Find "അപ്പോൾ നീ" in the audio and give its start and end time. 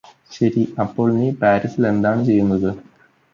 0.81-1.27